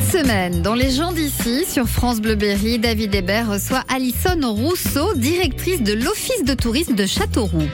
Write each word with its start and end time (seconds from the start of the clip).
Cette 0.00 0.24
semaine, 0.24 0.62
dans 0.62 0.74
Les 0.74 0.90
gens 0.90 1.12
d'ici, 1.12 1.64
sur 1.64 1.88
France 1.88 2.20
Bleu 2.20 2.34
Berry, 2.34 2.78
David 2.78 3.14
Hébert 3.14 3.50
reçoit 3.50 3.82
Alison 3.88 4.52
Rousseau, 4.52 5.14
directrice 5.14 5.82
de 5.82 5.92
l'Office 5.92 6.44
de 6.44 6.54
tourisme 6.54 6.94
de 6.94 7.06
Châteauroux. 7.06 7.68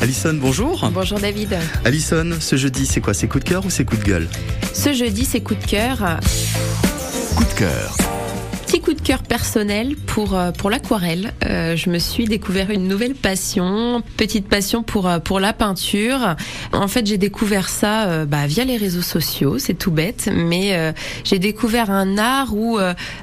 Alison, 0.00 0.34
bonjour. 0.34 0.88
Bonjour 0.92 1.18
David. 1.18 1.56
Alison, 1.84 2.36
ce 2.38 2.56
jeudi, 2.56 2.86
c'est 2.86 3.00
quoi? 3.00 3.14
C'est 3.14 3.28
coup 3.28 3.38
de 3.38 3.44
cœur 3.44 3.64
ou 3.66 3.70
c'est 3.70 3.84
coup 3.84 3.96
de 3.96 4.04
gueule? 4.04 4.28
Ce 4.72 4.92
jeudi, 4.92 5.24
c'est 5.24 5.40
coup 5.40 5.54
de 5.54 5.64
cœur. 5.64 6.18
Coup 7.36 7.44
de 7.44 7.58
cœur 7.58 7.96
coup 8.80 8.94
de 8.94 9.00
cœur 9.00 9.22
personnel 9.22 9.96
pour 9.96 10.34
euh, 10.34 10.50
pour 10.50 10.70
l'aquarelle. 10.70 11.32
Euh, 11.46 11.76
je 11.76 11.90
me 11.90 11.98
suis 11.98 12.24
découvert 12.24 12.70
une 12.70 12.88
nouvelle 12.88 13.14
passion, 13.14 14.02
petite 14.16 14.48
passion 14.48 14.82
pour 14.82 15.08
euh, 15.08 15.18
pour 15.18 15.40
la 15.40 15.52
peinture. 15.52 16.36
En 16.72 16.88
fait, 16.88 17.06
j'ai 17.06 17.18
découvert 17.18 17.68
ça 17.68 18.24
bah, 18.26 18.46
via 18.46 18.64
les 18.64 18.76
réseaux 18.76 19.02
sociaux, 19.02 19.58
c'est 19.58 19.74
tout 19.74 19.90
bête, 19.90 20.28
mais 20.32 20.94
j'ai 21.24 21.38
découvert 21.38 21.90
un 21.90 22.18
art 22.18 22.54
où 22.54 22.78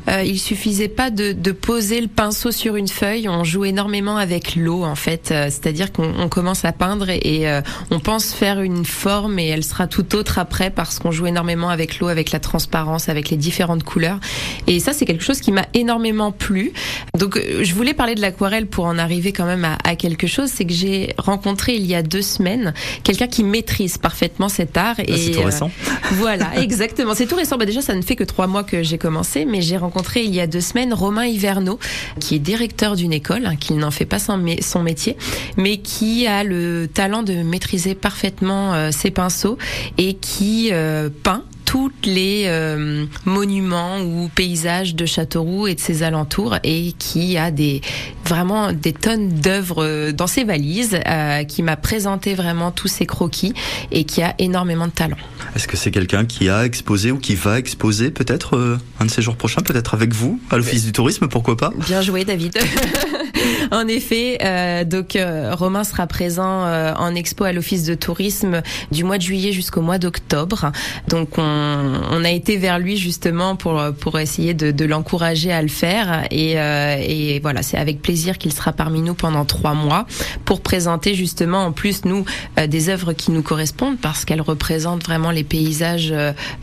il 0.08 0.40
suffisait 0.40 0.88
pas 0.88 1.10
de, 1.10 1.34
de 1.34 1.52
poser 1.52 2.02
le 2.02 2.08
pinceau 2.08 2.52
sur 2.52 2.76
une 2.76 2.88
feuille, 2.88 3.28
on 3.28 3.44
joue 3.44 3.66
énormément 3.66 4.18
avec 4.18 4.56
l'eau 4.56 4.84
en 4.84 4.96
fait, 4.96 5.28
c'est-à-dire 5.28 5.92
qu'on 5.92 6.30
commence 6.30 6.66
à 6.66 6.72
peindre 6.72 7.10
et, 7.10 7.46
on 7.90 8.00
pense 8.00 8.34
faire 8.34 8.62
une 8.62 8.86
forme 8.86 9.40
et 9.40 9.48
elle 9.48 9.64
sera 9.64 9.88
tout 9.88 10.16
autre 10.16 10.40
après 10.40 10.70
parce 10.70 11.00
qu'on 11.00 11.12
joue 11.12 11.28
énormément 11.28 11.70
avec 11.70 12.00
l'eau, 12.00 12.08
avec 12.08 12.32
la 12.32 12.40
transparence, 12.40 13.10
avec 13.10 13.30
les 13.30 13.38
différentes 13.38 13.84
couleurs. 13.84 14.20
Et 14.68 14.80
ça, 14.80 14.94
c'est 14.94 15.06
quelque 15.06 15.24
chose 15.24 15.41
qui 15.42 15.52
m'a 15.52 15.66
énormément 15.74 16.32
plu. 16.32 16.72
Donc, 17.18 17.36
euh, 17.36 17.64
je 17.64 17.74
voulais 17.74 17.94
parler 17.94 18.16
de 18.16 18.22
l'aquarelle 18.22 18.68
pour 18.68 18.86
en 18.86 18.98
arriver 18.98 19.34
quand 19.34 19.46
même 19.46 19.66
à, 19.84 19.96
quelque 19.96 20.28
chose. 20.28 20.50
C'est 20.54 20.66
que 20.66 20.74
j'ai 20.74 21.14
rencontré 21.18 21.76
il 21.76 21.86
y 21.86 21.96
a 21.96 22.04
deux 22.04 22.22
semaines 22.22 22.74
quelqu'un 23.04 23.28
qui 23.28 23.44
maîtrise 23.44 23.98
parfaitement 23.98 24.48
cet 24.48 24.78
art. 24.78 24.96
Ah, 25.00 25.04
c'est 25.18 25.32
tout 25.32 25.42
récent. 25.42 25.72
Euh, 25.88 25.92
voilà, 26.14 26.56
exactement. 26.62 27.14
C'est 27.16 27.26
tout 27.26 27.36
récent. 27.36 27.58
Bah, 27.58 27.66
déjà, 27.66 27.82
ça 27.82 27.96
ne 27.96 28.02
fait 28.02 28.16
que 28.16 28.24
trois 28.24 28.48
mois 28.48 28.64
que 28.64 28.84
j'ai 28.84 28.98
commencé, 28.98 29.46
mais 29.46 29.62
j'ai 29.62 29.78
rencontré 29.78 30.24
il 30.24 30.34
y 30.34 30.40
a 30.40 30.48
deux 30.48 30.62
semaines 30.62 30.94
Romain 30.94 31.26
Hiverneau, 31.26 31.80
qui 32.20 32.36
est 32.36 32.40
directeur 32.40 32.96
d'une 32.96 33.14
école, 33.14 33.46
hein, 33.46 33.56
qui 33.56 33.74
n'en 33.74 33.92
fait 33.92 34.06
pas 34.06 34.20
son, 34.20 34.38
métier, 34.38 35.18
mais 35.58 35.78
qui 35.78 36.28
a 36.28 36.44
le 36.44 36.88
talent 36.88 37.24
de 37.24 37.34
maîtriser 37.44 37.96
parfaitement 37.96 38.74
euh, 38.74 38.92
ses 38.92 39.12
pinceaux 39.12 39.58
et 39.98 40.14
qui 40.14 40.72
peint 41.24 41.44
tous 41.72 41.94
les 42.04 42.48
euh, 42.48 43.06
monuments 43.24 44.02
ou 44.02 44.28
paysages 44.36 44.94
de 44.94 45.06
Châteauroux 45.06 45.68
et 45.68 45.76
de 45.76 45.80
ses 45.80 46.04
alentours 46.04 46.58
et 46.66 46.92
qui 47.00 47.38
a 47.38 47.50
des 47.50 47.80
vraiment 48.32 48.72
des 48.72 48.94
tonnes 48.94 49.28
d'œuvres 49.28 49.84
euh, 49.84 50.12
dans 50.14 50.28
ses 50.28 50.46
valises, 50.46 50.98
euh, 51.06 51.44
qui 51.44 51.64
m'a 51.64 51.76
présenté 51.76 52.34
vraiment 52.34 52.72
tous 52.72 52.88
ses 52.88 53.06
croquis 53.06 53.54
et 53.92 54.06
qui 54.06 54.24
a 54.24 54.34
énormément 54.40 54.88
de 54.88 54.92
talent. 54.92 55.18
Est-ce 55.56 55.68
que 55.68 55.76
c'est 55.76 55.92
quelqu'un 55.92 56.26
qui 56.26 56.48
a 56.48 56.66
exposé 56.66 57.12
ou 57.12 57.18
qui 57.18 57.36
va 57.36 57.60
exposer 57.60 58.10
peut-être 58.10 58.80
un 59.00 59.06
de 59.06 59.12
ces 59.12 59.22
jours 59.22 59.36
prochains, 59.36 59.62
peut-être 59.62 59.94
avec 59.94 60.14
vous 60.14 60.40
à 60.50 60.58
l'Office 60.58 60.86
du 60.86 60.94
Tourisme, 60.94 61.28
pourquoi 61.28 61.58
pas? 61.58 61.72
Bien 61.76 62.02
joué 62.02 62.24
David. 62.24 62.58
en 63.72 63.88
effet, 63.88 64.38
euh, 64.44 64.84
donc 64.84 65.16
euh, 65.16 65.54
Romain 65.56 65.84
sera 65.84 66.08
présent 66.08 66.66
euh, 66.66 66.94
en 66.96 67.16
expo 67.16 67.44
à 67.44 67.54
l'Office 67.54 67.84
de 67.84 67.96
tourisme 67.96 68.62
du 68.92 69.04
mois 69.04 69.18
de 69.18 69.24
juillet 69.24 69.52
jusqu'au 69.52 69.82
mois 69.82 69.98
d'octobre. 69.98 70.72
Donc 71.08 71.38
on, 71.38 71.94
on, 72.12 72.24
a 72.24 72.30
été 72.32 72.58
vers 72.58 72.80
lui 72.80 72.98
justement 72.98 73.56
pour 73.56 73.82
pour 74.00 74.20
essayer 74.20 74.54
de, 74.54 74.72
de 74.72 74.86
l'encourager 74.86 75.52
à 75.52 75.62
le 75.62 75.68
faire 75.68 76.26
et, 76.32 76.52
et 76.54 77.40
voilà, 77.40 77.64
c'est 77.64 77.78
avec 77.78 78.02
plaisir 78.02 78.21
qu'il 78.38 78.54
sera 78.54 78.72
parmi 78.72 79.02
nous 79.02 79.14
pendant 79.14 79.46
trois 79.46 79.74
mois 79.74 80.06
pour 80.46 80.62
présenter 80.62 81.16
justement 81.16 81.66
en 81.66 81.72
plus 81.72 82.06
nous 82.06 82.26
des 82.68 82.90
œuvres 82.90 83.14
qui 83.14 83.32
nous 83.32 83.42
correspondent 83.42 83.98
parce 84.00 84.26
qu'elles 84.26 84.42
représentent 84.42 85.04
vraiment 85.04 85.32
les 85.32 85.44
paysages 85.44 86.14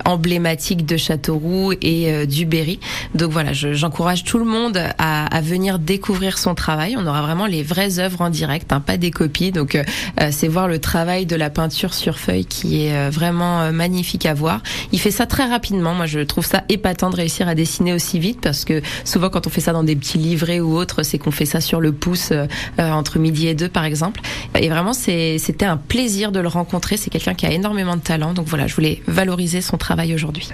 emblématiques 0.05 0.87
de 0.87 0.97
Châteauroux 0.97 1.73
et 1.83 2.27
du 2.27 2.47
Berry. 2.47 2.81
Donc 3.15 3.33
voilà, 3.33 3.53
j'encourage 3.53 4.25
tout 4.25 4.39
le 4.39 4.45
monde 4.45 4.79
à, 4.99 5.41
venir 5.41 5.79
découvrir 5.79 6.39
son 6.39 6.55
travail. 6.55 6.97
On 6.99 7.07
aura 7.07 7.23
vraiment 7.23 7.47
les 7.47 7.63
vraies 7.63 7.99
œuvres 7.99 8.21
en 8.21 8.31
direct, 8.31 8.73
hein, 8.73 8.81
pas 8.81 8.97
des 8.97 9.11
copies. 9.11 9.53
Donc 9.53 9.75
euh, 9.75 9.85
euh, 10.21 10.29
c'est 10.31 10.49
voir 10.49 10.69
le 10.69 10.79
travail 10.79 11.27
de 11.27 11.37
la 11.37 11.51
peinture 11.51 11.95
sur 11.95 12.19
feuille 12.19 12.45
qui 12.45 12.85
est 12.85 12.95
euh, 12.95 13.11
vraiment 13.11 13.73
magnifique 13.73 14.27
à 14.27 14.35
voir. 14.35 14.63
Il 14.93 15.01
fait 15.01 15.11
ça 15.11 15.27
très 15.27 15.47
rapidement. 15.47 15.95
Moi, 15.95 16.07
je 16.07 16.21
trouve 16.21 16.45
ça 16.45 16.65
épatant 16.69 17.11
de 17.11 17.17
réussir 17.17 17.49
à 17.49 17.55
dessiner 17.55 17.93
aussi 17.93 18.19
vite 18.19 18.41
parce 18.41 18.65
que 18.65 18.83
souvent 19.05 19.31
quand 19.31 19.47
on 19.47 19.51
fait 19.51 19.61
ça 19.61 19.73
dans 19.73 19.85
des 19.85 19.97
petits 19.97 20.19
livrets 20.19 20.61
ou 20.61 20.77
autres, 20.77 21.03
c'est 21.03 21.19
qu'on 21.19 21.31
fait 21.31 21.47
ça 21.49 21.61
sur 21.61 21.81
le 21.81 21.93
pouce 21.93 22.33
entre 22.79 23.19
midi 23.19 23.49
et 23.49 23.55
deux, 23.55 23.69
par 23.69 23.85
exemple. 23.85 24.21
Et 24.55 24.69
vraiment, 24.69 24.93
c'était 24.93 25.67
un 25.67 25.77
plaisir 25.77 26.31
de 26.31 26.41
le 26.41 26.49
rencontrer. 26.49 26.97
C'est 26.97 27.11
quelqu'un 27.11 27.35
qui 27.35 27.47
a 27.47 27.51
énormément 27.51 27.97
de 27.97 28.03
talent. 28.03 28.35
Donc 28.35 28.47
voilà, 28.47 28.67
je 28.67 28.75
voulais 28.75 29.03
valoriser 29.07 29.61
son 29.61 29.77
travail 29.77 30.15
aujourd'hui. 30.15 30.49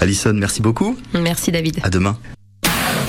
Alison, 0.00 0.34
merci 0.34 0.62
beaucoup. 0.62 0.96
Merci 1.14 1.50
David. 1.50 1.80
À 1.82 1.90
demain. 1.90 2.16